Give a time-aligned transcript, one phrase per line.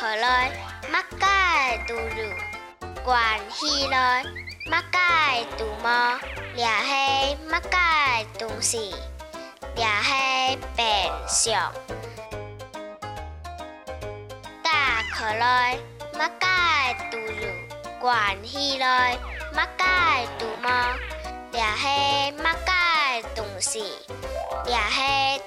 [0.00, 0.52] 可来
[0.92, 3.18] 马盖杜鲁，关
[3.50, 4.22] 起来
[4.70, 6.16] 马盖杜摩，
[6.54, 8.94] 俩嘿马盖东西，
[9.74, 11.72] 俩嘿变相。
[14.62, 15.76] 大可来
[16.16, 19.18] 马盖杜鲁，关起来
[19.52, 20.70] 马盖杜摩，
[21.50, 23.82] 俩嘿马盖东西，
[24.64, 25.40] 俩嘿。